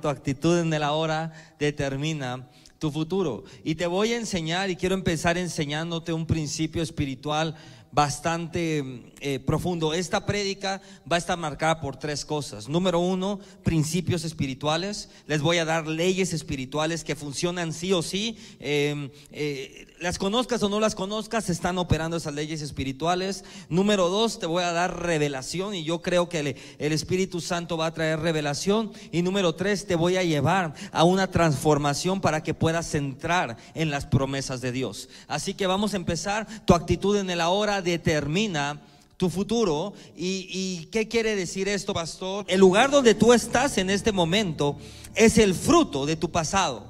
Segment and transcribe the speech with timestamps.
[0.00, 2.48] Tu actitud en el ahora determina
[2.78, 3.42] tu futuro.
[3.64, 7.56] Y te voy a enseñar y quiero empezar enseñándote un principio espiritual
[7.90, 9.94] bastante eh, profundo.
[9.94, 10.80] Esta prédica
[11.10, 12.68] va a estar marcada por tres cosas.
[12.68, 15.08] Número uno, principios espirituales.
[15.26, 18.36] Les voy a dar leyes espirituales que funcionan sí o sí.
[18.60, 23.44] Em, eh, las conozcas o no las conozcas, están operando esas leyes espirituales.
[23.68, 27.76] Número dos, te voy a dar revelación y yo creo que el, el Espíritu Santo
[27.76, 28.92] va a traer revelación.
[29.10, 33.90] Y número tres, te voy a llevar a una transformación para que puedas entrar en
[33.90, 35.08] las promesas de Dios.
[35.26, 36.46] Así que vamos a empezar.
[36.64, 38.80] Tu actitud en el ahora determina
[39.18, 39.92] tu futuro.
[40.16, 42.46] ¿Y, qué quiere decir esto, pastor?
[42.48, 44.78] El lugar donde tú estás en este momento
[45.14, 46.86] es el fruto de tu pasado.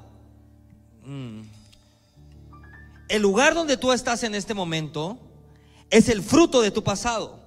[1.05, 1.41] Mm.
[3.09, 5.17] El lugar donde tú estás en este momento
[5.89, 7.38] es el fruto de tu pasado.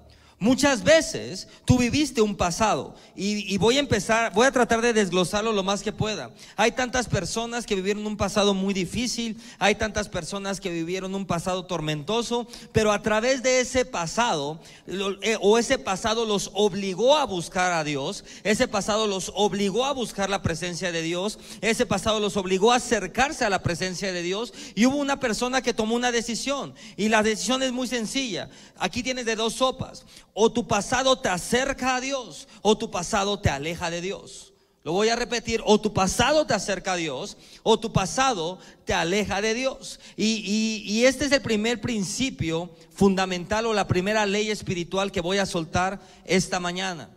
[0.43, 5.53] Muchas veces tú viviste un pasado y, voy a empezar, voy a tratar de desglosarlo
[5.53, 6.33] lo más que pueda.
[6.57, 11.27] Hay tantas personas que vivieron un pasado muy difícil, hay tantas personas que vivieron un
[11.27, 17.25] pasado tormentoso, pero a través de ese pasado eh, o ese pasado los obligó a
[17.25, 22.19] buscar a Dios, ese pasado los obligó a buscar la presencia de Dios, ese pasado
[22.19, 25.95] los obligó a acercarse a la presencia de Dios y hubo una persona que tomó
[25.95, 28.51] una decisión y la decisión es muy sencilla.
[28.77, 30.05] Aquí tienes de dos sopas
[30.35, 34.53] o tu pasado te acerca a Dios o tu pasado te aleja de Dios.
[34.85, 38.93] Lo voy a repetir, o tu pasado te acerca a Dios o tu pasado te
[38.93, 40.01] aleja de Dios.
[40.17, 45.47] Y, este es el primer principio fundamental o la primera ley espiritual que voy a
[45.47, 47.11] soltar esta mañana.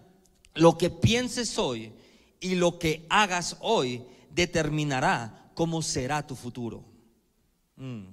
[0.53, 1.91] Lo que pienses hoy
[2.39, 6.83] y lo que hagas hoy determinará cómo será tu futuro.
[7.77, 8.05] Mm.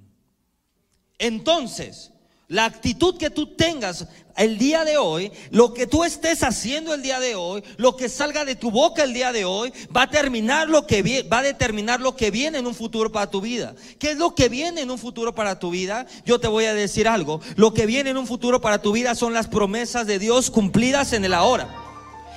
[1.19, 2.11] Entonces,
[2.47, 4.05] la actitud que tú tengas
[4.35, 8.09] el día de hoy, lo que tú estés haciendo el día de hoy, lo que
[8.09, 11.43] salga de tu boca el día de hoy, va a terminar lo que va a
[11.43, 13.75] determinar lo que viene en un futuro para tu vida.
[13.99, 16.05] ¿Qué es lo que viene en un futuro para tu vida?
[16.25, 17.41] Yo te voy a decir algo.
[17.55, 21.13] Lo que viene en un futuro para tu vida son las promesas de Dios cumplidas
[21.13, 21.69] en el ahora.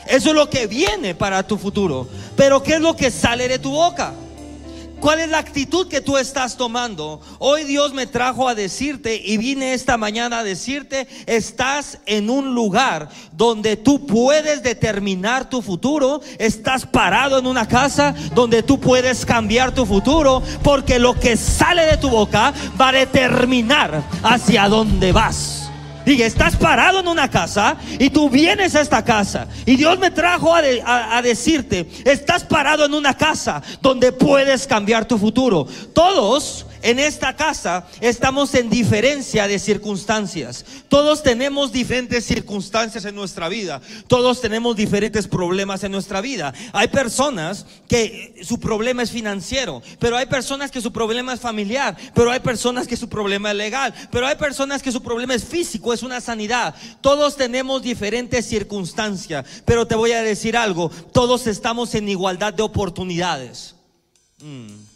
[0.07, 2.09] Eso es lo que viene para tu futuro.
[2.37, 4.15] Pero ¿qué es lo que sale de tu boca?
[5.01, 7.21] ¿Cuál es la actitud que tú estás tomando?
[7.39, 12.55] Hoy Dios me trajo a decirte y vine esta mañana a decirte, estás en un
[12.55, 19.27] lugar donde tú puedes determinar tu futuro, estás parado en una casa donde tú puedes
[19.27, 25.13] cambiar tu futuro, porque lo que sale de tu boca va a determinar hacia dónde
[25.13, 25.66] vas.
[26.07, 29.49] Dije, estás parado en una casa y tú vienes a esta casa.
[29.67, 35.19] Y Dios me trajo a, decirte, estás parado en una casa donde puedes cambiar tu
[35.19, 35.67] futuro.
[35.93, 40.65] Todos en esta casa estamos en diferencia de circunstancias.
[40.89, 43.81] Todos tenemos diferentes circunstancias en nuestra vida.
[44.07, 46.53] Todos tenemos diferentes problemas en nuestra vida.
[46.73, 51.97] Hay personas que su problema es financiero, pero hay personas que su problema es familiar,
[52.15, 55.45] pero hay personas que su problema es legal, pero hay personas que su problema es
[55.45, 56.75] físico, es una sanidad.
[57.01, 62.63] Todos tenemos diferentes circunstancias, pero te voy a decir algo, todos estamos en igualdad de
[62.63, 63.75] oportunidades.
[64.39, 64.87] Mm.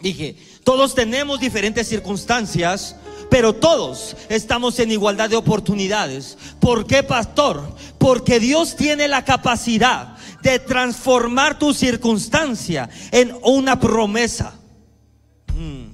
[0.00, 2.96] Dije, todos tenemos diferentes circunstancias,
[3.30, 6.38] pero todos estamos en igualdad de oportunidades.
[6.60, 7.74] ¿Por qué, pastor?
[7.98, 14.54] Porque Dios tiene la capacidad de transformar tu circunstancia en una promesa.
[15.56, 15.92] Mm.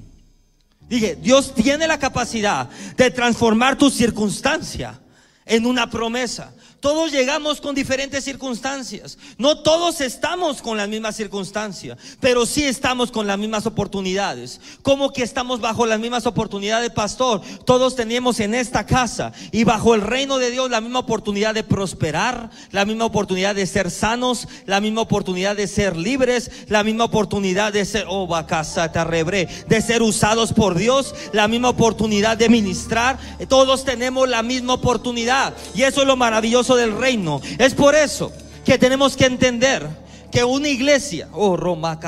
[0.89, 4.99] Dije, Dios tiene la capacidad de transformar tu circunstancia
[5.45, 6.53] en una promesa.
[6.81, 9.19] Todos llegamos con diferentes circunstancias.
[9.37, 14.61] No todos estamos con las mismas circunstancias, pero sí estamos con las mismas oportunidades.
[14.83, 17.43] ¿Cómo que estamos bajo las mismas oportunidades, pastor?
[17.65, 21.65] Todos tenemos en esta casa y bajo el reino de Dios la misma oportunidad de
[21.65, 27.05] prosperar, la misma oportunidad de ser sanos, la misma oportunidad de ser libres, la misma
[27.05, 33.19] oportunidad de ser, oh, de ser usados por Dios, la misma oportunidad de ministrar.
[33.49, 37.41] Todos tenemos la misma oportunidad y eso es lo maravilloso del reino.
[37.59, 38.33] Es por eso
[38.65, 39.89] que tenemos que entender
[40.31, 41.99] que una iglesia, oh Roma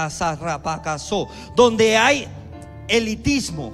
[1.56, 2.26] donde hay
[2.88, 3.72] elitismo,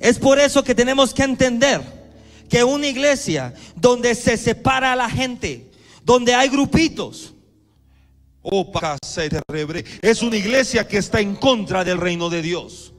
[0.00, 1.80] es por eso que tenemos que entender
[2.48, 5.70] que una iglesia donde se separa a la gente,
[6.04, 7.34] donde hay grupitos,
[8.42, 8.70] oh,
[10.02, 12.92] es una iglesia que está en contra del reino de Dios.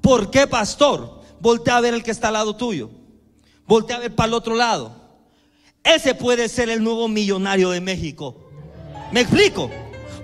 [0.00, 1.22] ¿Por qué, pastor?
[1.40, 2.90] Voltea a ver el que está al lado tuyo.
[3.66, 5.03] Voltea a ver para el otro lado.
[5.84, 8.36] Ese puede ser el nuevo millonario de México.
[9.12, 9.70] ¿Me explico?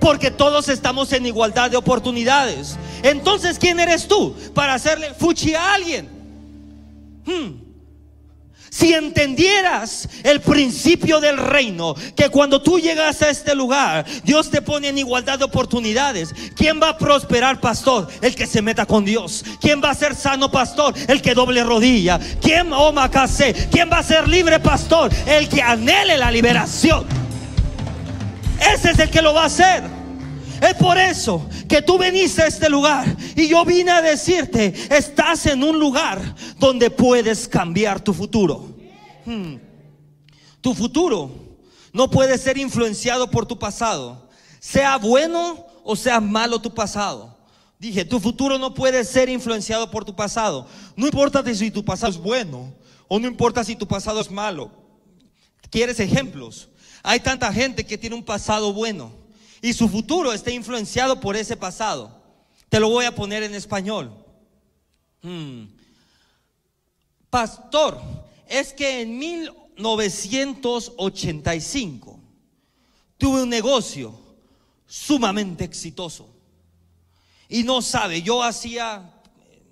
[0.00, 2.76] Porque todos estamos en igualdad de oportunidades.
[3.02, 6.08] Entonces, ¿quién eres tú para hacerle fuchi a alguien?
[7.26, 7.69] Hmm.
[8.70, 14.62] Si entendieras el principio del reino, que cuando tú llegas a este lugar, Dios te
[14.62, 16.32] pone en igualdad de oportunidades.
[16.54, 18.08] ¿Quién va a prosperar, pastor?
[18.22, 19.44] El que se meta con Dios.
[19.60, 20.94] ¿Quién va a ser sano, pastor?
[21.08, 22.20] El que doble rodilla.
[22.40, 23.68] ¿Quién, oh macase?
[23.72, 25.10] ¿Quién va a ser libre, pastor?
[25.26, 27.04] El que anhele la liberación.
[28.60, 29.99] Ese es el que lo va a hacer.
[30.60, 35.46] Es por eso que tú viniste a este lugar y yo vine a decirte, estás
[35.46, 38.76] en un lugar donde puedes cambiar tu futuro.
[39.24, 39.56] Hmm.
[40.60, 41.30] Tu futuro
[41.92, 44.28] no puede ser influenciado por tu pasado,
[44.58, 47.38] sea bueno o sea malo tu pasado.
[47.78, 50.66] Dije, tu futuro no puede ser influenciado por tu pasado.
[50.96, 52.74] No importa si tu pasado es bueno
[53.08, 54.70] o no importa si tu pasado es malo.
[55.70, 56.68] ¿Quieres ejemplos?
[57.02, 59.19] Hay tanta gente que tiene un pasado bueno
[59.62, 62.20] y su futuro está influenciado por ese pasado.
[62.68, 64.12] Te lo voy a poner en español.
[65.22, 65.66] Hmm.
[67.28, 68.00] Pastor,
[68.48, 72.18] es que en 1985
[73.18, 74.18] tuve un negocio
[74.86, 76.28] sumamente exitoso.
[77.48, 79.12] Y no sabe, yo hacía,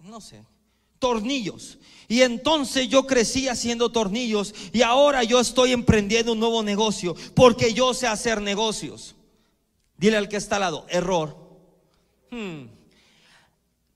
[0.04, 0.42] no sé,
[0.98, 1.78] tornillos.
[2.08, 7.74] Y entonces yo crecí haciendo tornillos y ahora yo estoy emprendiendo un nuevo negocio porque
[7.74, 9.14] yo sé hacer negocios.
[9.98, 11.36] Dile al que está al lado, error.
[12.30, 12.68] Hmm.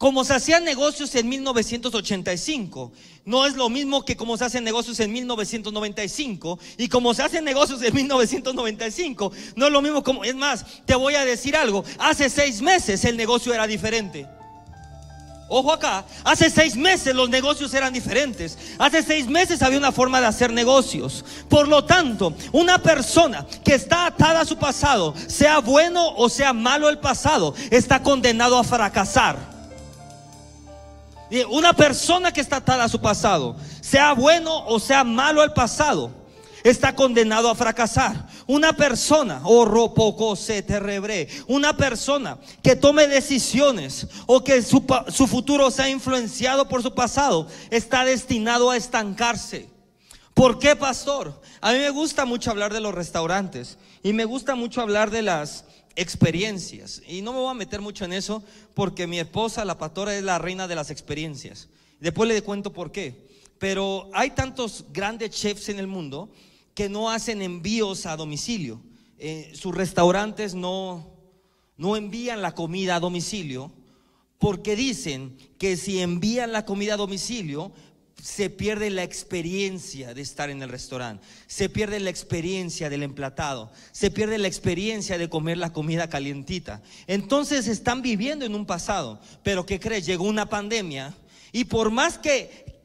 [0.02, 2.92] Como se hacían negocios en 1985,
[3.24, 6.58] no es lo mismo que como se hacen negocios en 1995.
[6.76, 10.24] Y como se hacen negocios en 1995, no es lo mismo como...
[10.24, 11.84] Es más, te voy a decir algo.
[11.98, 14.26] Hace seis meses el negocio era diferente.
[15.48, 18.56] Ojo acá, hace seis meses los negocios eran diferentes.
[18.78, 21.24] Hace seis meses había una forma de hacer negocios.
[21.48, 26.52] Por lo tanto, una persona que está atada a su pasado, sea bueno o sea
[26.52, 29.36] malo el pasado, está condenado a fracasar.
[31.50, 36.10] Una persona que está atada a su pasado, sea bueno o sea malo el pasado,
[36.64, 38.28] está condenado a fracasar.
[38.46, 44.62] Una persona, o oh, poco se te rebre, una persona que tome decisiones o que
[44.62, 49.68] su, su futuro sea influenciado por su pasado, está destinado a estancarse.
[50.34, 51.40] ¿Por qué, pastor?
[51.60, 55.22] A mí me gusta mucho hablar de los restaurantes y me gusta mucho hablar de
[55.22, 55.64] las
[55.94, 57.02] experiencias.
[57.06, 58.42] Y no me voy a meter mucho en eso
[58.74, 61.68] porque mi esposa, la pastora, es la reina de las experiencias.
[62.00, 63.30] Después le cuento por qué.
[63.58, 66.30] Pero hay tantos grandes chefs en el mundo
[66.74, 68.82] que no hacen envíos a domicilio.
[69.18, 71.12] Eh, sus restaurantes no,
[71.76, 73.72] no envían la comida a domicilio
[74.38, 77.72] porque dicen que si envían la comida a domicilio
[78.20, 83.72] se pierde la experiencia de estar en el restaurante, se pierde la experiencia del emplatado,
[83.90, 86.82] se pierde la experiencia de comer la comida calientita.
[87.08, 90.06] Entonces están viviendo en un pasado, pero ¿qué crees?
[90.06, 91.14] Llegó una pandemia
[91.50, 92.80] y por más que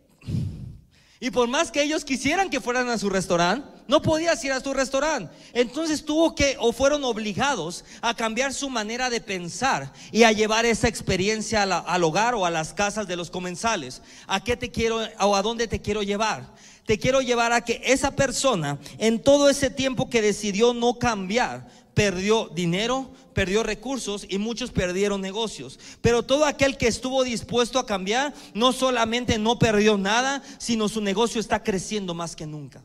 [1.19, 4.59] y por más que ellos quisieran que fueran a su restaurante, no podías ir a
[4.59, 5.33] su restaurante.
[5.53, 10.65] Entonces tuvo que o fueron obligados a cambiar su manera de pensar y a llevar
[10.65, 14.01] esa experiencia al hogar o a las casas de los comensales.
[14.27, 16.53] ¿A qué te quiero o a dónde te quiero llevar?
[16.85, 21.67] Te quiero llevar a que esa persona en todo ese tiempo que decidió no cambiar,
[21.93, 25.79] perdió dinero, perdió recursos y muchos perdieron negocios.
[26.01, 31.01] Pero todo aquel que estuvo dispuesto a cambiar, no solamente no perdió nada, sino su
[31.01, 32.83] negocio está creciendo más que nunca.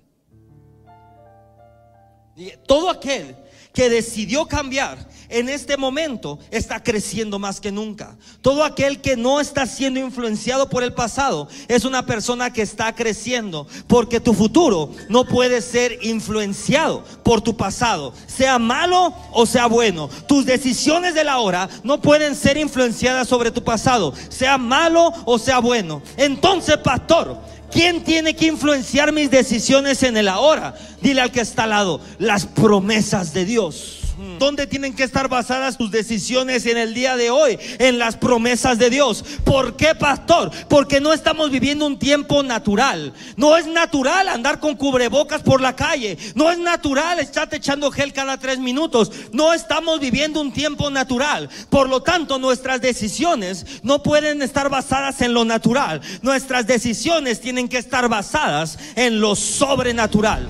[2.67, 3.37] Todo aquel
[3.73, 8.17] que decidió cambiar en este momento está creciendo más que nunca.
[8.43, 12.95] Todo aquel que no está siendo influenciado por el pasado es una persona que está
[12.95, 19.67] creciendo porque tu futuro no puede ser influenciado por tu pasado, sea malo o sea
[19.67, 20.11] bueno.
[20.29, 25.39] Tus decisiones de la hora no pueden ser influenciadas sobre tu pasado, sea malo o
[25.39, 26.03] sea bueno.
[26.19, 27.41] Entonces, pastor,
[27.73, 30.75] ¿Quién tiene que influenciar mis decisiones en el ahora?
[31.01, 34.02] Dile al que está al lado, las promesas de Dios.
[34.39, 37.59] ¿Dónde tienen que estar basadas tus decisiones en el día de hoy?
[37.79, 39.25] En las promesas de Dios.
[39.45, 40.51] ¿Por qué, pastor?
[40.69, 43.13] Porque no estamos viviendo un tiempo natural.
[43.37, 46.17] No es natural andar con cubrebocas por la calle.
[46.35, 49.11] No es natural estarte echando gel cada tres minutos.
[49.33, 51.49] No estamos viviendo un tiempo natural.
[51.71, 56.01] Por lo tanto, nuestras decisiones no pueden estar basadas en lo natural.
[56.23, 60.49] Nuestras decisiones tienen que estar basadas en lo sobrenatural.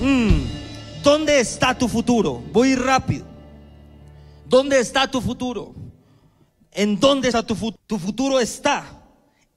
[0.00, 0.61] Mm.
[1.02, 2.42] ¿Dónde está tu futuro?
[2.52, 3.26] Voy rápido.
[4.46, 5.74] ¿Dónde está tu futuro?
[6.70, 7.82] ¿En dónde está tu futuro?
[7.86, 9.02] Tu futuro está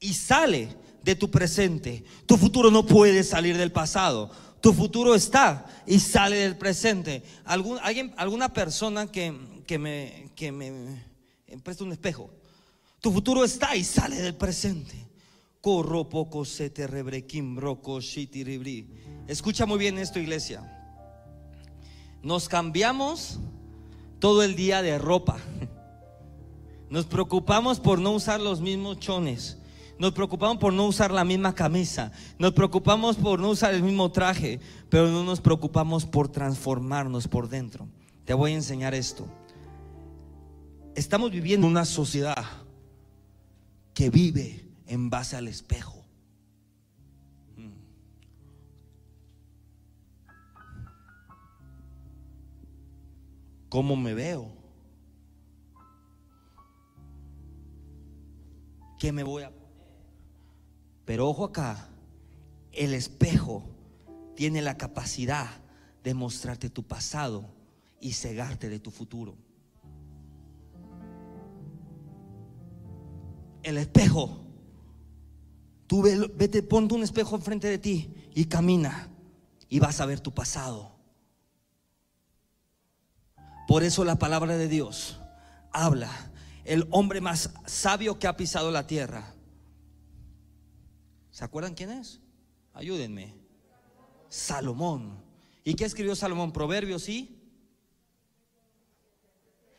[0.00, 0.68] y sale
[1.02, 2.04] de tu presente.
[2.26, 4.30] Tu futuro no puede salir del pasado.
[4.60, 7.22] Tu futuro está y sale del presente.
[7.44, 12.30] ¿Algún, alguien, alguna persona que, me, que me, me presta un espejo.
[13.00, 15.06] Tu futuro está y sale del presente.
[15.60, 16.72] Corro poco se
[19.28, 20.75] Escucha muy bien esto, iglesia.
[22.26, 23.38] Nos cambiamos
[24.18, 25.36] todo el día de ropa.
[26.90, 29.58] Nos preocupamos por no usar los mismos chones.
[29.96, 32.10] Nos preocupamos por no usar la misma camisa.
[32.40, 34.58] Nos preocupamos por no usar el mismo traje.
[34.88, 37.86] Pero no nos preocupamos por transformarnos por dentro.
[38.24, 39.28] Te voy a enseñar esto.
[40.96, 42.44] Estamos viviendo una sociedad
[43.94, 45.95] que vive en base al espejo.
[53.76, 54.50] ¿Cómo me veo?
[58.98, 59.68] ¿Qué me voy a poner?
[61.04, 61.90] Pero ojo acá,
[62.72, 63.68] el espejo
[64.34, 65.50] tiene la capacidad
[66.02, 67.50] de mostrarte tu pasado
[68.00, 69.36] y cegarte de tu futuro.
[73.62, 74.40] El espejo
[75.86, 79.10] Tú vete, ponte un espejo enfrente de ti y camina
[79.68, 80.95] y vas a ver tu pasado.
[83.66, 85.18] Por eso la palabra de Dios
[85.72, 86.10] habla,
[86.64, 89.34] el hombre más sabio que ha pisado la tierra.
[91.30, 92.20] ¿Se acuerdan quién es?
[92.72, 93.34] Ayúdenme.
[94.28, 95.22] Salomón.
[95.64, 96.52] ¿Y qué escribió Salomón?
[96.52, 97.36] Proverbios y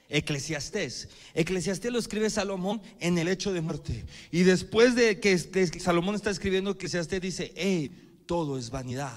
[0.09, 1.09] Eclesiastés.
[1.33, 4.05] Eclesiastés lo escribe Salomón en el hecho de muerte.
[4.31, 5.37] Y después de que,
[5.79, 9.15] Salomón está escribiendo Eclesiastés dice, hey, todo es vanidad.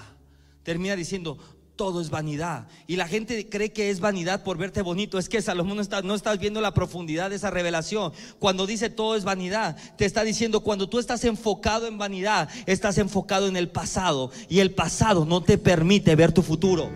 [0.63, 1.39] Termina diciendo,
[1.81, 2.69] todo es vanidad.
[2.87, 5.19] Y la gente cree que es vanidad por verte bonito.
[5.19, 8.13] Es que Salomón no está, no estás viendo la profundidad de esa revelación.
[8.39, 12.99] Cuando dice todo es vanidad, te está diciendo cuando tú estás enfocado en vanidad, estás
[12.99, 14.31] enfocado en el pasado.
[14.51, 16.91] Y el pasado no te permite ver tu futuro.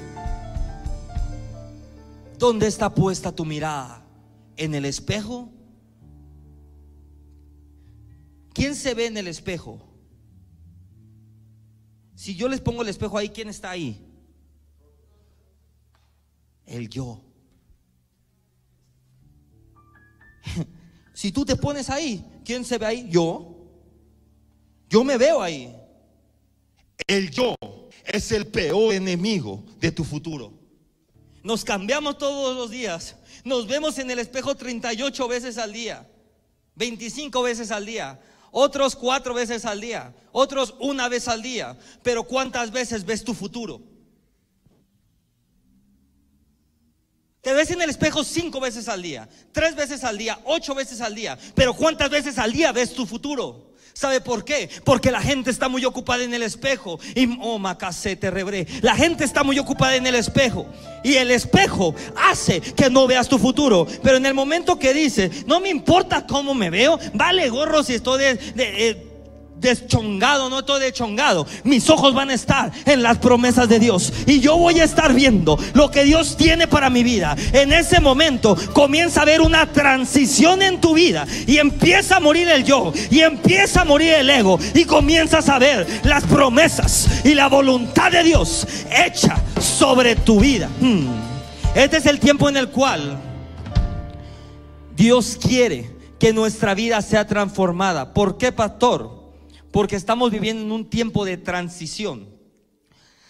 [2.38, 4.04] ¿Dónde está puesta tu mirada?
[4.58, 5.48] ¿En el espejo?
[8.52, 9.80] ¿Quién se ve en el espejo?
[12.14, 14.10] Si yo les pongo el espejo ahí, ¿quién está ahí?
[16.66, 17.20] El yo.
[21.14, 23.08] Si tú te pones ahí, ¿quién se ve ahí?
[23.08, 23.54] Yo.
[24.90, 25.74] Yo me veo ahí.
[27.06, 27.54] El yo
[28.04, 30.52] es el peor enemigo de tu futuro.
[31.42, 33.16] Nos cambiamos todos los días.
[33.44, 36.08] Nos vemos en el espejo 38 veces al día,
[36.76, 41.78] 25 veces al día, otros cuatro veces al día, otros una vez al día.
[42.02, 43.82] Pero ¿cuántas veces ves tu futuro?
[47.44, 51.02] Te ves en el espejo cinco veces al día, tres veces al día, ocho veces
[51.02, 51.36] al día.
[51.54, 53.74] Pero ¿cuántas veces al día ves tu futuro?
[53.92, 54.70] ¿Sabe por qué?
[54.82, 56.98] Porque la gente está muy ocupada en el espejo.
[57.14, 58.66] Y oh, macacete rebré.
[58.80, 60.66] La gente está muy ocupada en el espejo.
[61.04, 63.86] Y el espejo hace que no veas tu futuro.
[64.02, 67.94] Pero en el momento que dice, no me importa cómo me veo, vale gorro si
[67.94, 69.13] estoy de, de eh,
[69.64, 71.46] deschongado, no estoy deschongado.
[71.64, 74.12] Mis ojos van a estar en las promesas de Dios.
[74.26, 77.34] Y yo voy a estar viendo lo que Dios tiene para mi vida.
[77.52, 81.26] En ese momento comienza a haber una transición en tu vida.
[81.46, 82.92] Y empieza a morir el yo.
[83.10, 84.60] Y empieza a morir el ego.
[84.74, 90.68] Y comienzas a ver las promesas y la voluntad de Dios hecha sobre tu vida.
[90.80, 91.08] Hmm.
[91.74, 93.18] Este es el tiempo en el cual
[94.94, 98.14] Dios quiere que nuestra vida sea transformada.
[98.14, 99.23] ¿Por qué, pastor?
[99.74, 102.28] Porque estamos viviendo en un tiempo de transición.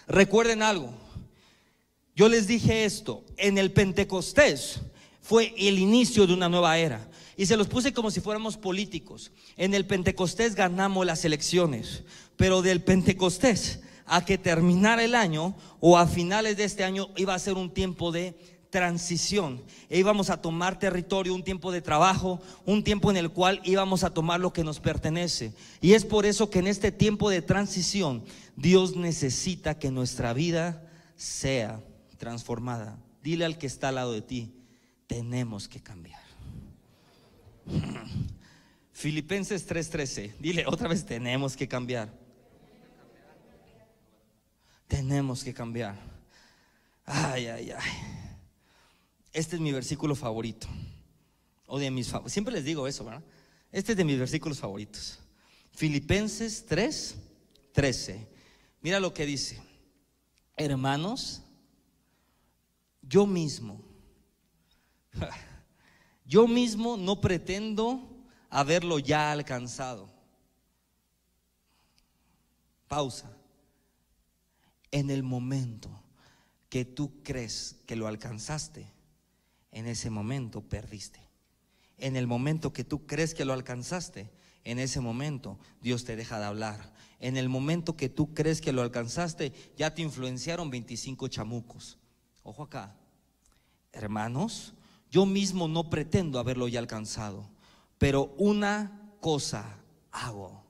[0.07, 0.93] Recuerden algo,
[2.15, 4.83] yo les dije esto, en el Pentecostés
[5.23, 7.09] fue el inicio de una nueva era.
[7.39, 9.33] Y se los puse como si fuéramos políticos.
[9.57, 12.03] En el Pentecostés ganamos las elecciones,
[12.37, 17.35] pero del Pentecostés a que terminara el año o a finales de este año iba
[17.35, 19.63] a ser un tiempo de transición.
[19.89, 24.03] E íbamos a tomar territorio, un tiempo de trabajo, un tiempo en el cual íbamos
[24.03, 25.55] a tomar lo que nos pertenece.
[25.81, 28.25] Y es por eso que en este tiempo de transición
[28.57, 31.81] Dios necesita que nuestra vida sea
[32.19, 32.99] transformada.
[33.23, 34.53] Dile al que está al lado de ti,
[35.07, 36.21] tenemos que cambiar.
[38.93, 42.13] Filipenses 3:13, dile otra vez, tenemos que cambiar.
[44.89, 45.95] Tenemos que cambiar.
[47.07, 48.24] Ay, ay, ay.
[49.35, 50.69] Este es mi versículo favorito.
[51.67, 52.13] O de mis.
[52.27, 53.23] Siempre les digo eso, ¿verdad?
[53.73, 55.19] Este es de mis versículos favoritos.
[55.73, 57.17] Filipenses 3,
[57.73, 58.29] 13.
[58.81, 59.61] Mira lo que dice.
[60.57, 61.43] Hermanos,
[63.03, 63.81] yo mismo,
[66.25, 68.09] yo mismo no pretendo
[68.51, 70.09] haberlo ya alcanzado.
[72.87, 73.37] Pausa.
[74.93, 75.91] En el momento
[76.69, 78.94] que tú crees que lo alcanzaste,
[79.75, 81.21] en ese momento perdiste.
[81.99, 84.31] En el momento que tú crees que lo alcanzaste,
[84.67, 86.95] En ese momento Dios te deja de hablar.
[87.21, 91.99] En el momento que tú crees que lo alcanzaste, ya te influenciaron 25 chamucos.
[92.43, 92.97] Ojo acá.
[93.93, 94.73] Hermanos,
[95.11, 97.47] yo mismo no pretendo haberlo ya alcanzado,
[97.99, 99.79] pero una cosa
[100.11, 100.65] hago.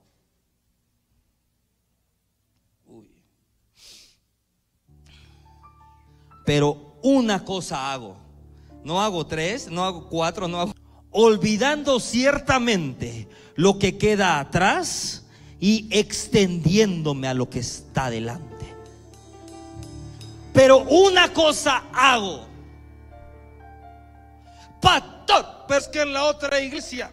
[6.45, 8.24] Pero una cosa hago.
[8.85, 10.73] No hago tres, no hago cuatro, no hago...
[11.09, 15.25] Olvidando ciertamente lo que queda atrás
[15.59, 18.75] y extendiéndome a lo que está delante.
[20.53, 22.45] Pero una cosa hago.
[24.79, 27.11] Pastor, pero es que en la otra iglesia.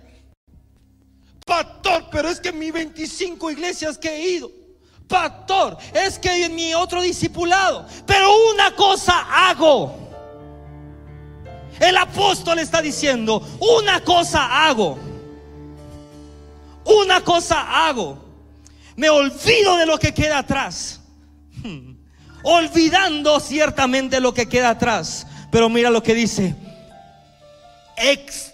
[1.46, 4.50] Pastor, pero es que en mis 25 iglesias que he ido.
[5.08, 7.86] Pastor, es que en mi otro discipulado.
[8.04, 10.01] Pero una cosa hago.
[11.82, 14.96] El apóstol está diciendo, una cosa hago.
[16.84, 18.24] Una cosa hago.
[18.94, 21.00] Me olvido de lo que queda atrás.
[21.60, 21.96] Hmm.
[22.44, 25.26] Olvidando ciertamente lo que queda atrás.
[25.50, 26.54] Pero mira lo que dice.
[27.96, 28.51] Ex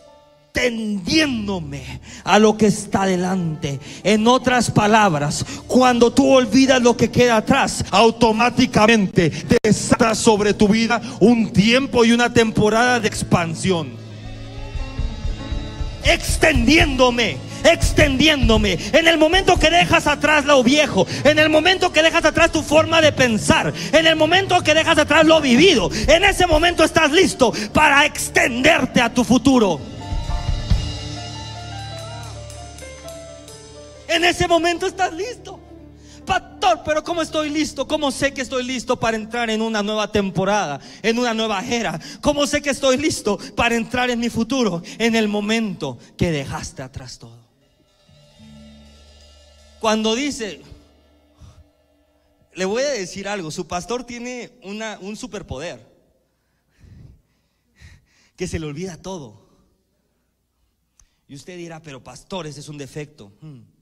[0.59, 3.79] extendiéndome a lo que está delante.
[4.03, 9.31] En otras palabras, cuando tú olvidas lo que queda atrás, automáticamente
[9.63, 13.89] desata sobre tu vida un tiempo y una temporada de expansión.
[16.05, 18.79] Extendiéndome extendiéndome.
[18.93, 22.63] En el momento que dejas atrás lo viejo, en el momento que dejas atrás tu
[22.63, 27.11] forma de pensar, en el momento que dejas atrás lo vivido, en ese momento estás
[27.11, 29.98] listo para extenderte a tu futuro.
[34.09, 35.61] En ese momento estás listo.
[36.25, 37.87] Pastor, pero ¿cómo estoy listo?
[37.87, 41.99] ¿Cómo sé que estoy listo para entrar en una nueva temporada, en una nueva era?
[42.21, 44.83] ¿Cómo sé que estoy listo para entrar en mi futuro?
[44.99, 47.49] En el momento que dejaste atrás todo.
[49.81, 50.61] Cuando dice,
[52.55, 55.87] le voy a decir algo, su pastor tiene una, un superpoder,
[58.37, 59.49] que se le olvida todo.
[61.27, 63.33] Y usted dirá, pero pastor, ese es un defecto.
[63.41, 63.78] Hmm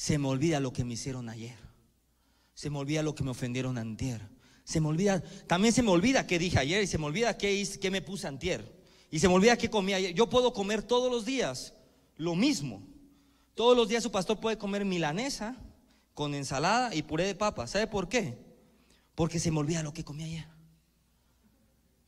[0.00, 1.58] se me olvida lo que me hicieron ayer.
[2.54, 4.30] Se me olvida lo que me ofendieron antier.
[4.64, 7.52] Se me olvida, también se me olvida qué dije ayer y se me olvida qué,
[7.52, 8.80] hice, qué me puse antier.
[9.10, 10.14] Y se me olvida qué comí ayer.
[10.14, 11.74] Yo puedo comer todos los días
[12.16, 12.82] lo mismo.
[13.54, 15.54] Todos los días su pastor puede comer milanesa
[16.14, 17.66] con ensalada y puré de papa.
[17.66, 18.38] ¿Sabe por qué?
[19.14, 20.48] Porque se me olvida lo que comí ayer.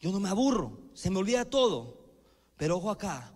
[0.01, 2.09] Yo no me aburro, se me olvida todo.
[2.57, 3.35] Pero ojo acá,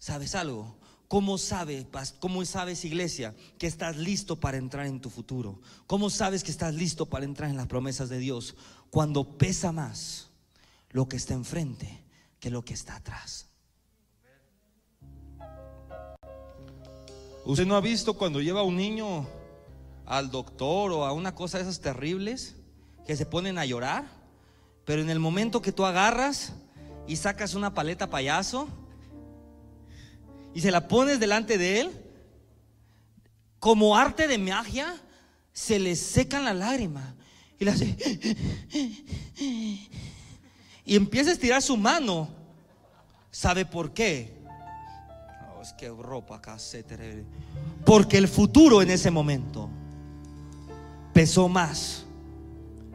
[0.00, 0.78] ¿sabes algo?
[1.14, 1.86] ¿Cómo sabes,
[2.18, 5.60] cómo sabes, iglesia, que estás listo para entrar en tu futuro?
[5.86, 8.56] ¿Cómo sabes que estás listo para entrar en las promesas de Dios?
[8.90, 10.30] Cuando pesa más
[10.90, 12.02] lo que está enfrente
[12.40, 13.48] que lo que está atrás.
[17.44, 19.28] ¿Usted no ha visto cuando lleva a un niño
[20.06, 22.56] al doctor o a una cosa de esas terribles
[23.06, 24.04] que se ponen a llorar?
[24.84, 26.54] Pero en el momento que tú agarras
[27.06, 28.66] y sacas una paleta payaso,
[30.54, 31.90] y se la pones delante de él,
[33.58, 34.94] como arte de magia,
[35.52, 37.14] se le secan las lágrimas.
[37.58, 37.96] Y le hace.
[40.86, 42.28] Y empieza a estirar su mano.
[43.30, 44.36] ¿Sabe por qué?
[45.56, 46.84] Oh, es que ropa se
[47.86, 49.70] Porque el futuro en ese momento
[51.14, 52.04] pesó más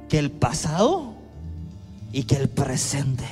[0.07, 1.15] que el pasado
[2.11, 3.25] y que el presente.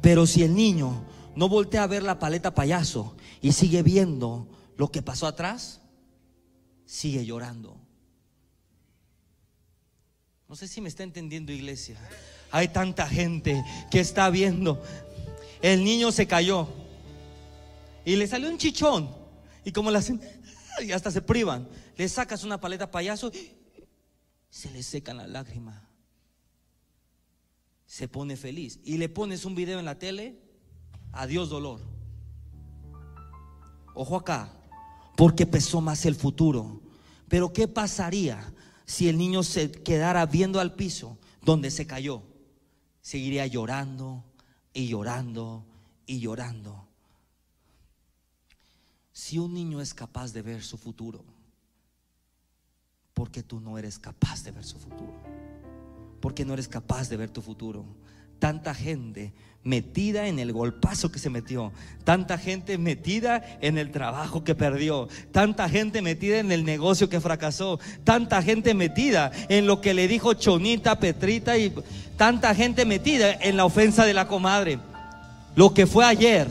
[0.00, 4.90] Pero si el niño no voltea a ver la paleta payaso y sigue viendo lo
[4.90, 5.80] que pasó atrás,
[6.86, 7.78] sigue llorando.
[10.48, 11.96] No sé si me está entendiendo iglesia.
[12.50, 14.82] Hay tanta gente que está viendo.
[15.62, 16.68] El niño se cayó
[18.04, 19.14] y le salió un chichón.
[19.64, 20.20] Y como hacen,
[20.82, 21.68] y hasta se privan.
[21.96, 23.30] Le sacas una paleta payaso,
[24.48, 25.80] se le secan las lágrimas.
[27.86, 28.80] Se pone feliz.
[28.84, 30.49] Y le pones un video en la tele
[31.12, 31.80] Adiós dolor.
[33.94, 34.52] Ojo acá,
[35.16, 36.80] porque pesó más el futuro.
[37.28, 38.52] Pero ¿qué pasaría
[38.84, 42.22] si el niño se quedara viendo al piso donde se cayó?
[43.02, 44.24] Seguiría llorando
[44.72, 45.64] y llorando
[46.06, 46.86] y llorando.
[49.12, 51.24] Si un niño es capaz de ver su futuro,
[53.14, 55.12] porque tú no eres capaz de ver su futuro?
[56.20, 57.84] Porque no eres capaz de ver tu futuro?
[58.40, 61.72] Tanta gente metida en el golpazo que se metió,
[62.04, 67.20] tanta gente metida en el trabajo que perdió, tanta gente metida en el negocio que
[67.20, 71.72] fracasó, tanta gente metida en lo que le dijo Chonita, Petrita y
[72.16, 74.78] tanta gente metida en la ofensa de la comadre.
[75.56, 76.48] Lo que fue ayer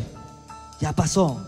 [0.80, 1.46] ya pasó.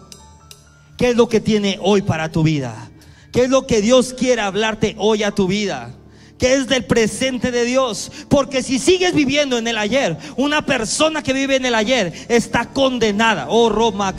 [0.97, 2.89] ¿Qué es lo que tiene hoy para tu vida?
[3.31, 5.93] ¿Qué es lo que Dios quiere hablarte hoy a tu vida?
[6.41, 8.11] ¿Qué es del presente de Dios?
[8.27, 12.65] Porque si sigues viviendo en el ayer, una persona que vive en el ayer está
[12.65, 13.45] condenada.
[13.47, 14.11] Oh, Roma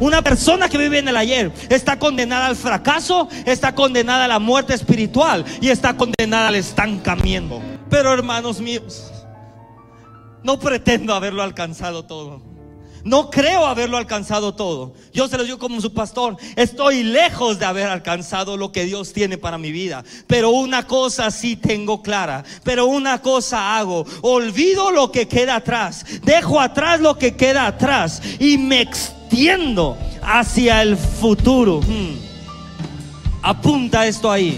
[0.00, 4.38] Una persona que vive en el ayer está condenada al fracaso, está condenada a la
[4.38, 7.60] muerte espiritual y está condenada al estancamiento.
[7.90, 9.12] Pero hermanos míos,
[10.42, 12.51] no pretendo haberlo alcanzado todo.
[13.04, 14.94] No creo haberlo alcanzado todo.
[15.12, 16.36] Yo se lo digo como su pastor.
[16.56, 20.04] Estoy lejos de haber alcanzado lo que Dios tiene para mi vida.
[20.26, 22.44] Pero una cosa sí tengo clara.
[22.62, 24.06] Pero una cosa hago.
[24.20, 26.04] Olvido lo que queda atrás.
[26.22, 28.22] Dejo atrás lo que queda atrás.
[28.38, 31.80] Y me extiendo hacia el futuro.
[31.80, 32.16] Hmm.
[33.42, 34.56] Apunta esto ahí.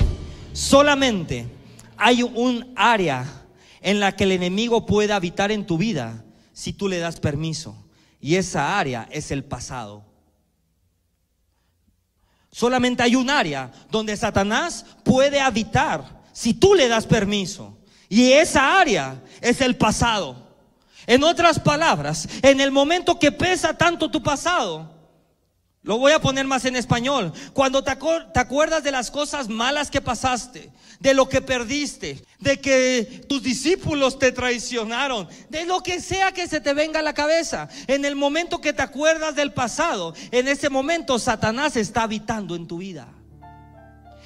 [0.53, 1.49] Solamente
[1.97, 3.25] hay un área
[3.81, 7.84] en la que el enemigo puede habitar en tu vida si tú le das permiso.
[8.25, 10.03] Y esa área es el pasado.
[12.51, 17.77] Solamente hay un área donde Satanás puede habitar si tú le das permiso.
[18.09, 20.57] Y esa área es el pasado.
[21.07, 24.91] En otras palabras, en el momento que pesa tanto tu pasado,
[25.83, 30.01] lo voy a poner más en español, cuando te, acuerdas de las cosas malas que
[30.01, 30.73] pasaste,
[31.05, 36.49] de lo que perdiste, de que tus discípulos te traicionaron, de lo que sea que
[36.49, 37.69] se te venga a la cabeza.
[37.89, 42.67] En el momento que te acuerdas del pasado, en ese momento Satanás está habitando en
[42.67, 43.07] tu vida.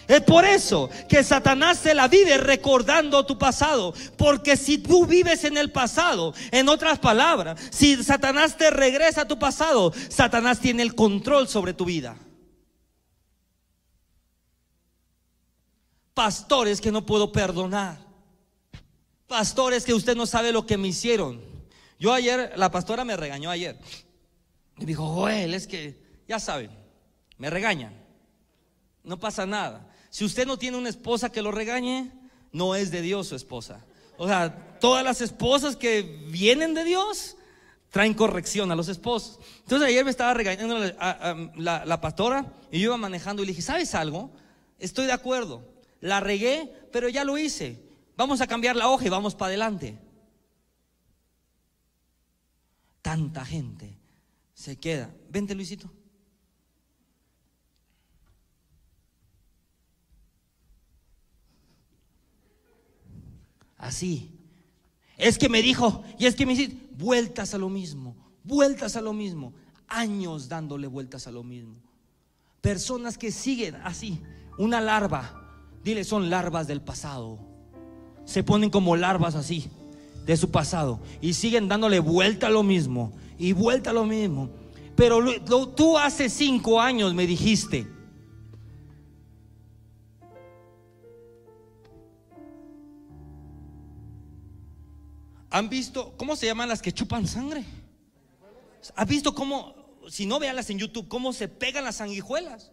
[0.07, 3.93] Es por eso que Satanás se la vive recordando tu pasado.
[4.17, 9.29] Porque si tú vives en el pasado, en otras palabras, si Satanás te regresa a
[9.29, 12.17] tu pasado, Satanás tiene el control sobre tu vida.
[16.19, 17.97] Pastores que no puedo perdonar.
[19.29, 21.41] Pastores que usted no sabe lo que me hicieron.
[22.01, 23.79] Yo ayer, la pastora me regañó ayer.
[24.79, 26.73] Me dijo, Joel, es que, ya saben,
[27.37, 27.95] me regañan.
[29.05, 29.93] No pasa nada.
[30.11, 32.11] Si usted no tiene una esposa que lo regañe,
[32.51, 33.85] no es de Dios su esposa.
[34.17, 37.37] O sea, todas las esposas que vienen de Dios
[37.91, 39.39] traen corrección a los esposos.
[39.61, 43.63] Entonces ayer me estaba regañando la, la pastora y yo iba manejando y le dije,
[43.63, 44.33] ¿sabes algo?
[44.81, 47.83] Estoy de acuerdo la regué, pero ya lo hice.
[48.17, 49.99] Vamos a cambiar la hoja y vamos para adelante.
[53.03, 53.97] Tanta gente
[54.55, 55.15] se queda.
[55.31, 55.91] Vente, Luisito.
[63.77, 64.31] Así.
[65.17, 69.01] Es que me dijo, y es que me dice, vueltas a lo mismo, vueltas a
[69.01, 69.53] lo mismo,
[69.89, 71.77] años dándole vueltas a lo mismo.
[72.61, 74.21] Personas que siguen así,
[74.59, 75.48] una larva,
[75.85, 77.39] Dile, son larvas del pasado.
[78.25, 79.71] Se ponen como larvas así,
[80.27, 81.01] de su pasado.
[81.21, 83.13] Y siguen dándole vuelta a lo mismo.
[83.39, 84.51] Y vuelta a lo mismo.
[84.97, 85.23] Pero
[85.71, 87.87] tú hace cinco años me dijiste.
[95.51, 97.65] ¿Han visto cómo se llaman las que chupan sangre?
[98.95, 99.75] ¿Han visto cómo,
[100.09, 102.73] si no veanlas en YouTube, cómo se pegan las sanguijuelas?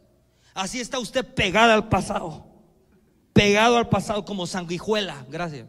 [0.53, 2.54] Así está usted pegada al pasado
[3.36, 5.26] pegado al pasado como sanguijuela.
[5.30, 5.67] Gracias.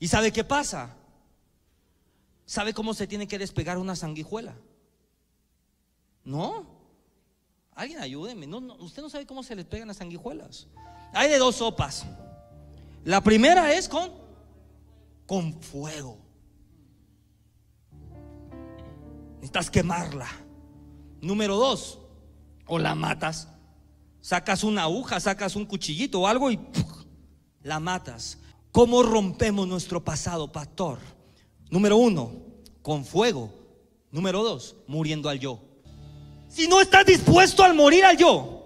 [0.00, 0.96] ¿Y sabe qué pasa?
[2.44, 4.56] ¿Sabe cómo se tiene que despegar una sanguijuela?
[6.24, 6.66] ¿No?
[7.76, 8.48] Alguien ayúdeme.
[8.48, 10.66] No, usted no sabe cómo se les pegan las sanguijuelas.
[11.12, 12.04] Hay de dos sopas.
[13.04, 14.10] La primera es con
[15.24, 16.18] con fuego.
[19.36, 20.26] Necesitas quemarla.
[21.20, 22.00] Número dos,
[22.66, 23.46] o la matas
[24.20, 26.58] Sacas una aguja, sacas un cuchillito o algo y
[27.62, 28.38] la matas.
[28.72, 30.98] ¿Cómo rompemos nuestro pasado, pastor?
[31.70, 32.32] Número uno,
[32.82, 33.52] con fuego.
[34.10, 35.60] Número dos, muriendo al yo.
[36.48, 38.58] Si no estás dispuesto al morir al yo,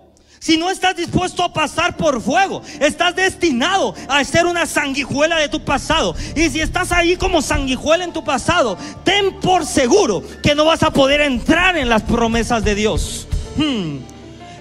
[0.43, 5.49] si no estás dispuesto a pasar por fuego, estás destinado a ser una sanguijuela de
[5.49, 6.17] tu pasado.
[6.35, 10.83] Y si estás ahí como sanguijuela en tu pasado, ten por seguro que no vas
[10.83, 13.29] a poder entrar en las promesas de Dios.
[13.57, 14.12] Hmm.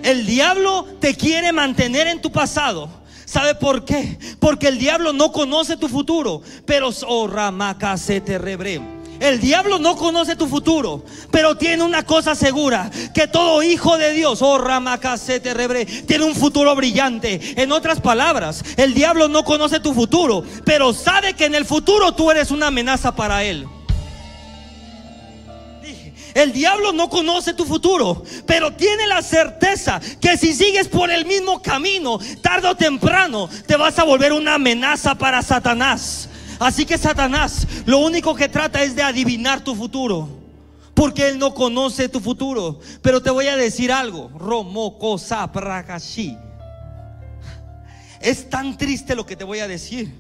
[0.04, 2.90] El diablo te quiere mantener en tu pasado.
[3.26, 4.18] ¿Sabe por qué?
[4.40, 6.42] Porque el diablo no conoce tu futuro.
[6.66, 8.82] Pero, oh, te rebre.
[9.22, 14.14] El diablo no conoce tu futuro, pero tiene una cosa segura, que todo hijo de
[14.14, 17.40] Dios, oh te rebre, tiene un futuro brillante.
[17.62, 22.14] En otras palabras, el diablo no conoce tu futuro, pero sabe que en el futuro
[22.14, 23.68] tú eres una amenaza para él.
[26.34, 31.26] El diablo no conoce tu futuro, pero tiene la certeza que si sigues por el
[31.26, 36.30] mismo camino, tarde o temprano, te vas a volver una amenaza para Satanás.
[36.60, 40.42] Así que Satanás lo único que trata es de adivinar tu futuro.
[40.94, 42.80] porque Él no conoce tu futuro.
[43.02, 46.38] Pero te voy a decir algo, Romoko Saprakashi.
[48.20, 50.14] Es tan triste lo que te voy a decir,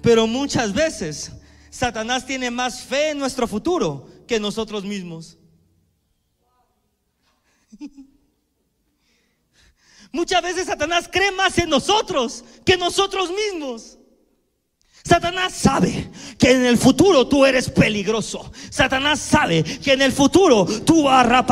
[0.00, 1.32] pero muchas veces
[1.70, 5.38] Satanás tiene más fe en nuestro futuro que nosotros mismos.
[10.12, 13.98] Muchas veces Satanás cree más en nosotros que nosotros mismos.
[15.04, 18.52] Satanás sabe que en el futuro tú eres peligroso.
[18.70, 21.44] Satanás sabe que en el futuro tú vas a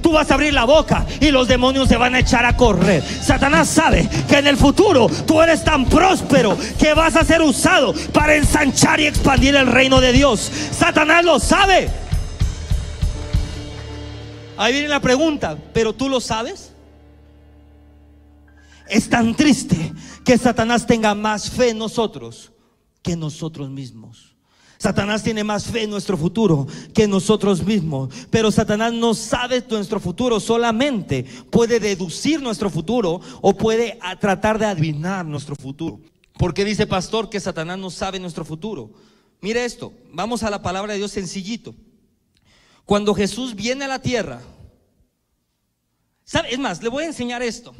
[0.00, 3.02] tú vas a abrir la boca y los demonios se van a echar a correr.
[3.02, 7.92] Satanás sabe que en el futuro tú eres tan próspero que vas a ser usado
[8.14, 10.50] para ensanchar y expandir el reino de Dios.
[10.72, 12.07] Satanás lo sabe.
[14.58, 16.72] Ahí viene la pregunta, ¿pero tú lo sabes?
[18.88, 19.92] Es tan triste
[20.24, 22.50] que Satanás tenga más fe en nosotros
[23.00, 24.34] que nosotros mismos.
[24.76, 28.12] Satanás tiene más fe en nuestro futuro que nosotros mismos.
[28.30, 34.66] Pero Satanás no sabe nuestro futuro, solamente puede deducir nuestro futuro o puede tratar de
[34.66, 36.00] adivinar nuestro futuro.
[36.36, 38.90] Porque dice pastor que Satanás no sabe nuestro futuro.
[39.40, 41.76] Mire esto, vamos a la palabra de Dios sencillito.
[42.88, 44.40] Cuando Jesús viene a la tierra.
[46.48, 47.74] Es más, le voy a enseñar esto.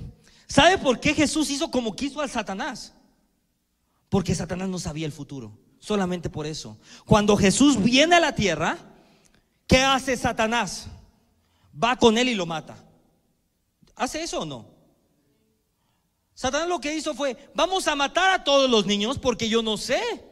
[0.46, 2.92] ¿Sabe por qué Jesús hizo como quiso al Satanás?
[4.10, 5.58] Porque Satanás no sabía el futuro.
[5.78, 6.76] Solamente por eso.
[7.06, 8.76] Cuando Jesús viene a la tierra,
[9.66, 10.88] ¿qué hace Satanás?
[11.82, 12.76] Va con él y lo mata.
[13.96, 14.66] ¿Hace eso o no?
[16.34, 19.78] Satanás lo que hizo fue, vamos a matar a todos los niños porque yo no
[19.78, 20.27] sé.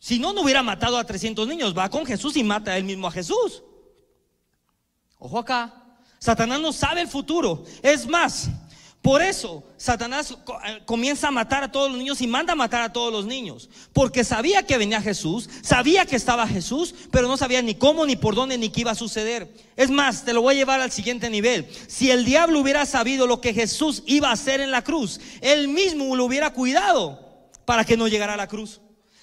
[0.00, 1.76] Si no, no hubiera matado a 300 niños.
[1.76, 3.62] Va con Jesús y mata a él mismo a Jesús.
[5.18, 5.74] Ojo acá.
[6.18, 7.64] Satanás no sabe el futuro.
[7.82, 8.50] Es más,
[9.02, 10.30] por eso Satanás
[10.66, 13.26] eh, comienza a matar a todos los niños y manda a matar a todos los
[13.26, 13.68] niños.
[13.92, 18.16] Porque sabía que venía Jesús, sabía que estaba Jesús, pero no sabía ni cómo, ni
[18.16, 19.54] por dónde, ni qué iba a suceder.
[19.76, 21.66] Es más, te lo voy a llevar al siguiente nivel.
[21.88, 25.68] Si el diablo hubiera sabido lo que Jesús iba a hacer en la cruz, él
[25.68, 28.80] mismo lo hubiera cuidado para que no llegara a la cruz.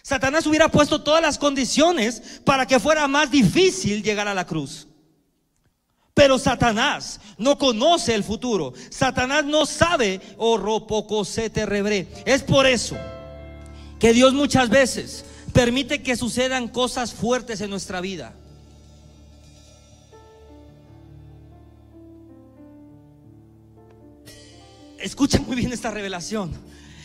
[0.08, 4.88] Satanás hubiera puesto todas las condiciones para que fuera más difícil llegar a la cruz.
[6.14, 8.72] Pero Satanás no conoce el futuro.
[8.90, 12.08] Satanás no sabe, oh se te rebré.
[12.26, 12.96] Es por eso
[14.00, 18.34] que Dios muchas veces permite que sucedan cosas fuertes en nuestra vida.
[25.00, 26.54] Escucha muy bien esta revelación.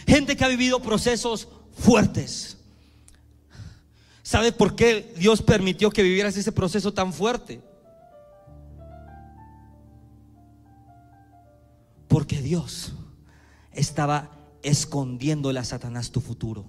[0.07, 2.59] Gente que ha vivido procesos fuertes.
[4.23, 7.61] ¿Sabe por qué Dios permitió que vivieras ese proceso tan fuerte?
[12.07, 12.93] Porque Dios
[13.73, 14.31] estaba
[14.63, 16.67] escondiéndole a Satanás tu futuro.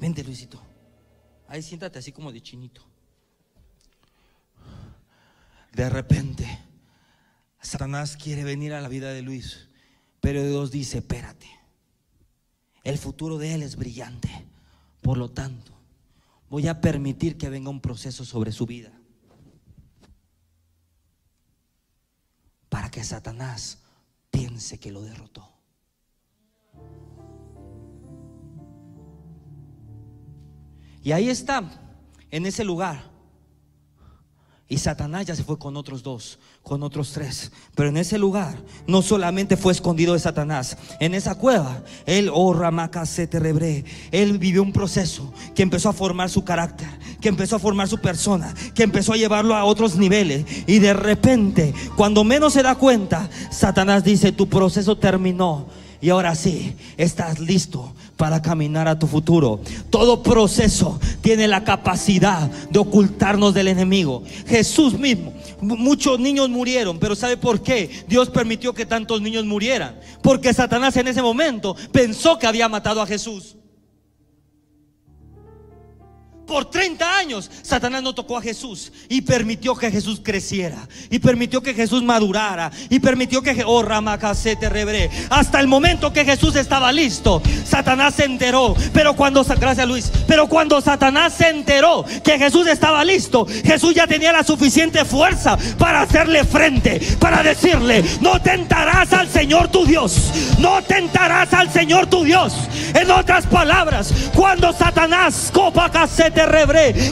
[0.00, 0.62] Vente, Luisito.
[1.48, 2.86] Ahí siéntate así como de chinito.
[5.76, 6.58] De repente,
[7.60, 9.68] Satanás quiere venir a la vida de Luis
[10.20, 11.46] pero Dios dice, espérate,
[12.82, 14.28] el futuro de él es brillante.
[15.00, 15.70] Por lo tanto,
[16.48, 18.90] voy a permitir que venga un proceso sobre su vida.
[22.68, 23.82] Para que Satanás
[24.30, 25.48] piense que lo derrotó.
[31.04, 31.70] Y ahí está,
[32.32, 33.15] en ese lugar
[34.68, 37.52] y Satanás ya se fue con otros dos, con otros tres.
[37.76, 38.56] Pero en ese lugar
[38.88, 40.76] no solamente fue escondido de Satanás.
[40.98, 46.30] En esa cueva, él, oh Ramakasete Rebre, él vivió un proceso que empezó a formar
[46.30, 46.88] su carácter,
[47.20, 50.44] que empezó a formar su persona, que empezó a llevarlo a otros niveles.
[50.66, 55.68] Y de repente, cuando menos se da cuenta, Satanás dice, tu proceso terminó.
[56.00, 59.60] Y ahora sí, estás listo para caminar a tu futuro.
[59.90, 64.22] Todo proceso tiene la capacidad de ocultarnos del enemigo.
[64.46, 69.98] Jesús mismo, muchos niños murieron, pero ¿sabe por qué Dios permitió que tantos niños murieran?
[70.22, 73.56] Porque Satanás en ese momento pensó que había matado a Jesús.
[76.46, 81.62] Por 30 años Satanás no tocó a Jesús y permitió que Jesús creciera y permitió
[81.62, 86.92] que Jesús madurara y permitió que oh ramacasete rebre hasta el momento que Jesús estaba
[86.92, 88.74] listo Satanás se enteró.
[88.92, 90.12] Pero cuando gracias Luis.
[90.26, 95.58] Pero cuando Satanás se enteró que Jesús estaba listo Jesús ya tenía la suficiente fuerza
[95.78, 102.06] para hacerle frente para decirle no tentarás al Señor tu Dios no tentarás al Señor
[102.06, 102.54] tu Dios
[102.94, 106.35] en otras palabras cuando Satanás copa casete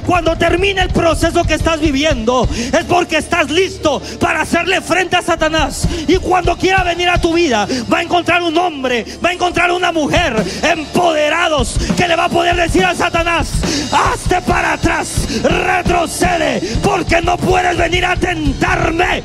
[0.06, 5.22] Cuando termine el proceso que estás viviendo, es porque estás listo para hacerle frente a
[5.22, 5.88] Satanás.
[6.06, 9.72] Y cuando quiera venir a tu vida, va a encontrar un hombre, va a encontrar
[9.72, 13.48] una mujer empoderados que le va a poder decir a Satanás,
[13.92, 19.22] hazte para atrás, retrocede, porque no puedes venir a tentarme.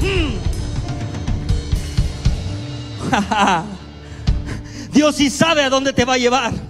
[0.00, 0.40] Mm.
[4.92, 6.69] Dios sí sabe a dónde te va a llevar.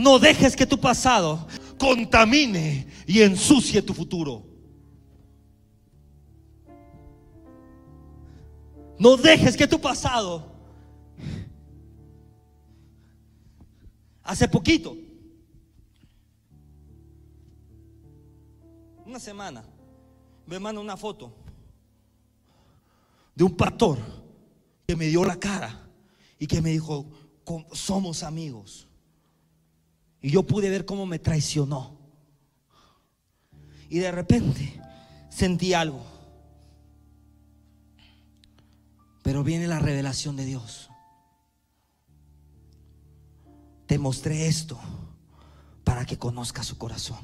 [0.00, 1.46] No dejes que tu pasado
[1.78, 4.42] contamine y ensucie tu futuro.
[8.98, 10.50] No dejes que tu pasado.
[14.22, 14.96] Hace poquito,
[19.04, 19.62] una semana,
[20.46, 21.34] me manda una foto
[23.34, 23.98] de un pastor
[24.86, 25.78] que me dio la cara
[26.38, 27.04] y que me dijo,
[27.72, 28.86] somos amigos.
[30.22, 31.98] Y yo pude ver cómo me traicionó.
[33.88, 34.80] Y de repente
[35.28, 36.04] sentí algo.
[39.22, 40.90] Pero viene la revelación de Dios.
[43.86, 44.78] Te mostré esto
[45.84, 47.18] para que conozcas su corazón.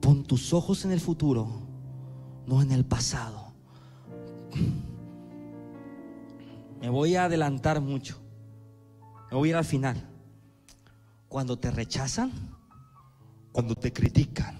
[0.00, 1.48] Pon tus ojos en el futuro,
[2.46, 3.52] no en el pasado.
[6.80, 8.20] Me voy a adelantar mucho.
[9.30, 10.11] Me voy a ir al final.
[11.32, 12.30] Cuando te rechazan,
[13.52, 14.54] cuando te critican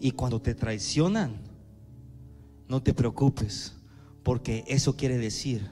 [0.00, 1.36] y cuando te traicionan,
[2.66, 3.72] no te preocupes,
[4.24, 5.70] porque eso quiere decir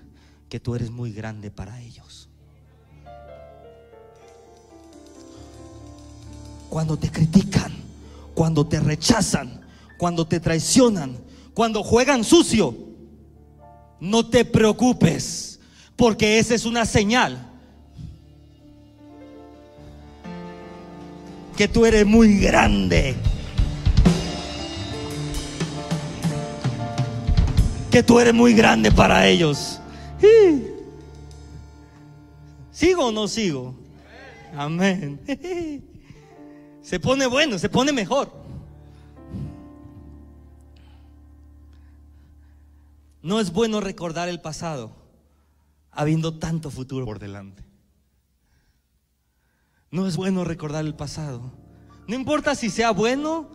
[0.49, 2.29] que tú eres muy grande para ellos.
[6.69, 7.73] Cuando te critican,
[8.33, 9.61] cuando te rechazan,
[9.99, 11.19] cuando te traicionan,
[11.53, 12.77] cuando juegan sucio,
[13.99, 15.59] no te preocupes,
[15.97, 17.51] porque esa es una señal
[21.57, 23.15] que tú eres muy grande.
[27.91, 29.81] Que tú eres muy grande para ellos.
[32.73, 33.75] ¿Sigo o no sigo?
[34.57, 35.21] Amén.
[36.83, 38.31] Se pone bueno, se pone mejor.
[43.23, 44.95] No es bueno recordar el pasado
[45.91, 47.64] habiendo tanto futuro por delante.
[49.95, 51.53] No es bueno recordar el pasado.
[52.09, 53.49] No importa si sea bueno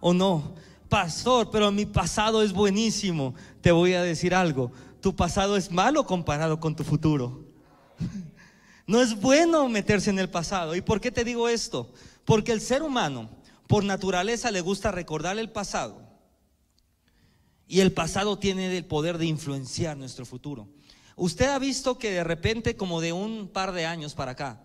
[0.00, 0.56] o no.
[0.88, 3.36] Pastor, pero mi pasado es buenísimo.
[3.60, 4.72] Te voy a decir algo.
[5.00, 7.44] Tu pasado es malo comparado con tu futuro.
[8.86, 10.74] No es bueno meterse en el pasado.
[10.74, 11.90] ¿Y por qué te digo esto?
[12.26, 13.30] Porque el ser humano,
[13.66, 16.02] por naturaleza, le gusta recordar el pasado.
[17.66, 20.68] Y el pasado tiene el poder de influenciar nuestro futuro.
[21.16, 24.62] Usted ha visto que de repente, como de un par de años para acá,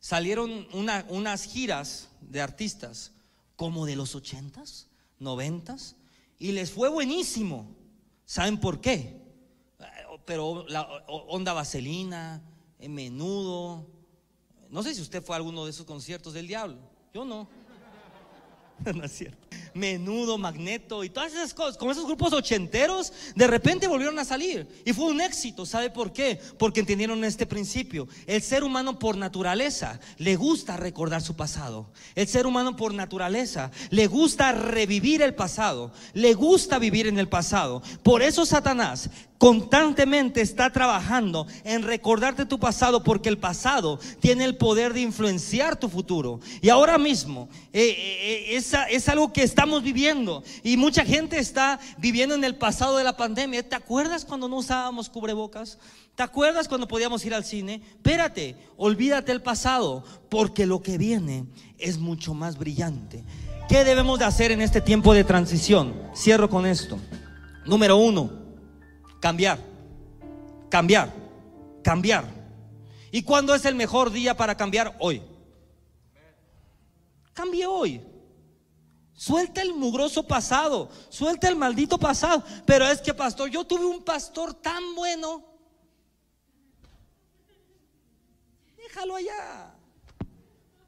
[0.00, 3.12] salieron unas giras de artistas
[3.56, 5.96] como de los ochentas, noventas,
[6.38, 7.74] y les fue buenísimo.
[8.24, 9.20] ¿Saben por qué?
[10.24, 12.42] Pero la onda vaselina,
[12.78, 13.86] menudo.
[14.70, 16.78] No sé si usted fue a alguno de esos conciertos del diablo.
[17.12, 17.48] Yo no.
[18.94, 19.48] no es cierto.
[19.78, 24.66] Menudo, Magneto y todas esas cosas, como esos grupos ochenteros, de repente volvieron a salir.
[24.84, 25.64] Y fue un éxito.
[25.64, 26.40] ¿Sabe por qué?
[26.58, 28.08] Porque entendieron este principio.
[28.26, 31.90] El ser humano por naturaleza le gusta recordar su pasado.
[32.14, 35.92] El ser humano por naturaleza le gusta revivir el pasado.
[36.12, 37.82] Le gusta vivir en el pasado.
[38.02, 44.56] Por eso Satanás constantemente está trabajando en recordarte tu pasado porque el pasado tiene el
[44.56, 46.40] poder de influenciar tu futuro.
[46.60, 51.78] Y ahora mismo eh, eh, eh, es, algo que estamos viviendo y mucha gente está
[51.98, 53.66] viviendo en el pasado de la pandemia.
[53.66, 55.78] ¿Te acuerdas cuando no usábamos cubrebocas?
[56.16, 57.80] ¿Te acuerdas cuando podíamos ir al cine?
[57.94, 61.46] Espérate, olvídate el pasado porque lo que viene
[61.78, 63.24] es mucho más brillante.
[63.68, 65.94] ¿Qué debemos de hacer en este tiempo de transición?
[66.16, 66.98] Cierro con esto.
[67.66, 68.47] Número uno
[69.20, 69.58] Cambiar,
[70.68, 71.12] cambiar,
[71.82, 72.24] cambiar.
[73.10, 74.96] ¿Y cuándo es el mejor día para cambiar?
[75.00, 75.22] Hoy.
[77.32, 78.00] Cambie hoy.
[79.14, 82.44] Suelta el mugroso pasado, suelta el maldito pasado.
[82.64, 85.44] Pero es que, pastor, yo tuve un pastor tan bueno.
[88.76, 89.74] Déjalo allá.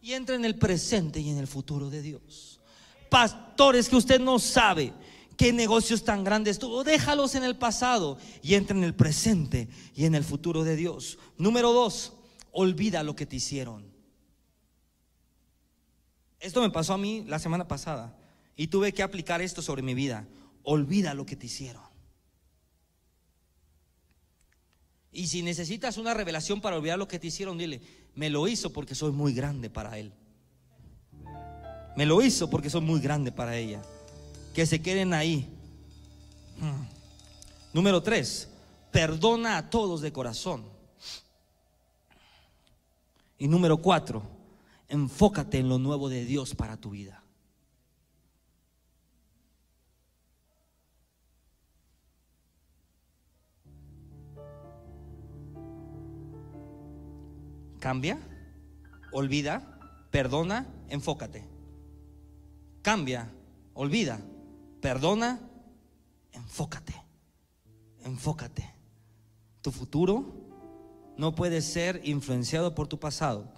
[0.00, 2.60] Y entra en el presente y en el futuro de Dios.
[3.08, 4.92] Pastores que usted no sabe
[5.40, 6.84] qué negocios tan grandes tuvo.
[6.84, 11.18] Déjalos en el pasado y entra en el presente y en el futuro de Dios.
[11.38, 12.12] Número dos,
[12.52, 13.90] olvida lo que te hicieron.
[16.40, 18.18] Esto me pasó a mí la semana pasada
[18.54, 20.28] y tuve que aplicar esto sobre mi vida.
[20.62, 21.84] Olvida lo que te hicieron.
[25.10, 27.80] Y si necesitas una revelación para olvidar lo que te hicieron, dile,
[28.14, 30.12] me lo hizo porque soy muy grande para él.
[31.96, 33.80] Me lo hizo porque soy muy grande para ella.
[34.54, 35.48] Que se queden ahí.
[37.72, 38.48] Número tres,
[38.90, 40.64] perdona a todos de corazón.
[43.38, 44.22] Y número cuatro,
[44.88, 47.22] enfócate en lo nuevo de Dios para tu vida.
[57.78, 58.18] Cambia,
[59.10, 59.78] olvida,
[60.10, 61.48] perdona, enfócate.
[62.82, 63.32] Cambia,
[63.72, 64.20] olvida,
[64.80, 65.40] perdona,
[66.32, 66.94] enfócate.
[68.04, 68.74] Enfócate.
[69.62, 70.24] Tu futuro
[71.16, 73.52] no puede ser influenciado por tu pasado.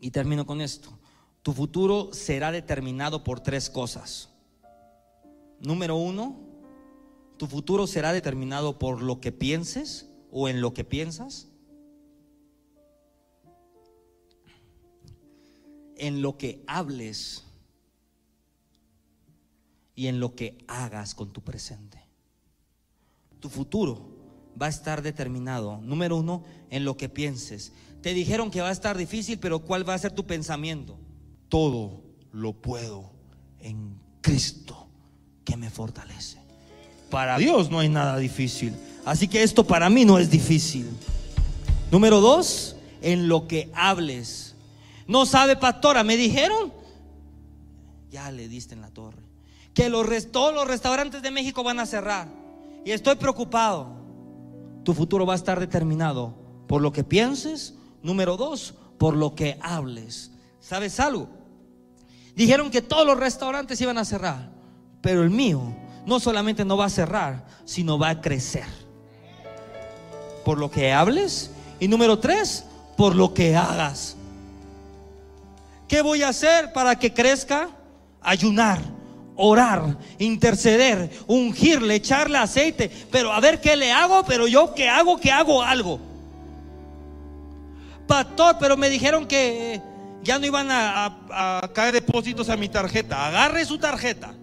[0.00, 0.98] Y termino con esto.
[1.42, 4.30] Tu futuro será determinado por tres cosas.
[5.60, 6.36] Número uno,
[7.36, 11.48] tu futuro será determinado por lo que pienses o en lo que piensas.
[15.96, 17.47] En lo que hables
[19.98, 21.98] y en lo que hagas con tu presente.
[23.40, 24.08] Tu futuro
[24.60, 27.72] va a estar determinado, número uno, en lo que pienses.
[28.00, 30.96] Te dijeron que va a estar difícil, pero ¿cuál va a ser tu pensamiento?
[31.48, 33.10] Todo lo puedo
[33.58, 34.86] en Cristo
[35.44, 36.38] que me fortalece.
[37.10, 38.76] Para Dios no hay nada difícil.
[39.04, 40.88] Así que esto para mí no es difícil.
[41.90, 44.54] Número dos, en lo que hables.
[45.08, 46.72] No sabe, pastora, me dijeron.
[48.12, 49.27] Ya le diste en la torre.
[49.78, 52.26] Que los, todos los restaurantes de México van a cerrar.
[52.84, 53.86] Y estoy preocupado.
[54.82, 56.34] Tu futuro va a estar determinado
[56.66, 57.74] por lo que pienses.
[58.02, 60.32] Número dos, por lo que hables.
[60.58, 61.28] ¿Sabes algo?
[62.34, 64.50] Dijeron que todos los restaurantes iban a cerrar,
[65.00, 65.62] pero el mío
[66.06, 68.66] no solamente no va a cerrar, sino va a crecer.
[70.44, 71.52] Por lo que hables.
[71.78, 72.64] Y número tres,
[72.96, 74.16] por lo que hagas.
[75.86, 77.70] ¿Qué voy a hacer para que crezca?
[78.20, 78.97] Ayunar
[79.38, 85.18] orar, interceder, ungirle, echarle aceite, pero a ver qué le hago, pero yo qué hago,
[85.18, 85.98] que hago algo.
[88.06, 89.80] Pastor, pero me dijeron que
[90.22, 93.26] ya no iban a, a caer depósitos a mi tarjeta.
[93.26, 94.34] Agarre su tarjeta,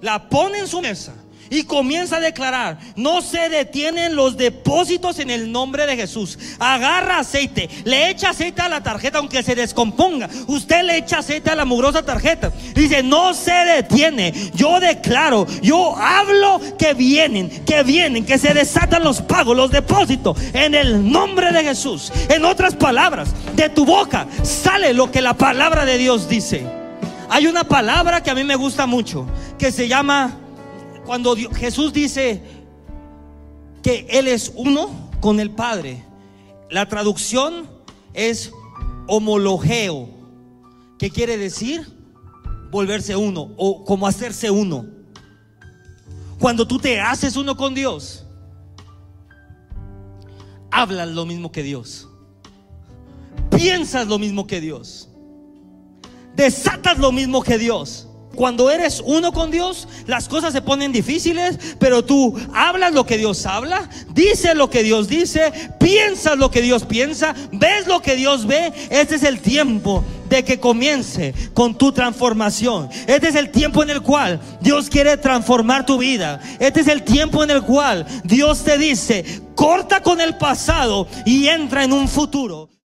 [0.00, 1.14] la pone en su mesa
[1.50, 6.38] y comienza a declarar, no se detienen los depósitos en el nombre de Jesús.
[6.58, 10.30] Agarra aceite, le echa aceite a la tarjeta aunque se descomponga.
[10.46, 12.52] Usted le echa aceite a la mugrosa tarjeta.
[12.74, 14.32] Dice, no se detiene.
[14.54, 20.38] Yo declaro, yo hablo que vienen, que vienen, que se desatan los pagos, los depósitos
[20.52, 22.12] en el nombre de Jesús.
[22.28, 26.64] En otras palabras, de tu boca sale lo que la palabra de Dios dice.
[27.28, 29.26] Hay una palabra que a mí me gusta mucho,
[29.58, 30.39] que se llama
[31.04, 32.42] cuando Jesús dice
[33.82, 36.04] que Él es uno con el Padre,
[36.70, 37.68] la traducción
[38.14, 38.52] es
[39.06, 40.08] homologeo,
[40.98, 41.86] que quiere decir
[42.70, 44.86] volverse uno o como hacerse uno.
[46.38, 48.24] Cuando tú te haces uno con Dios,
[50.70, 52.08] hablas lo mismo que Dios,
[53.50, 55.08] piensas lo mismo que Dios,
[56.36, 58.06] desatas lo mismo que Dios.
[58.34, 63.18] Cuando eres uno con Dios, las cosas se ponen difíciles, pero tú hablas lo que
[63.18, 68.14] Dios habla, dices lo que Dios dice, piensas lo que Dios piensa, ves lo que
[68.14, 68.72] Dios ve.
[68.90, 72.88] Este es el tiempo de que comience con tu transformación.
[73.08, 76.40] Este es el tiempo en el cual Dios quiere transformar tu vida.
[76.60, 81.48] Este es el tiempo en el cual Dios te dice, corta con el pasado y
[81.48, 82.70] entra en un futuro.